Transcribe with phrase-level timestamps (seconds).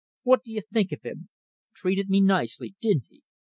[0.23, 1.29] What do you think of him?
[1.75, 3.21] Treated me nicely, didn't he?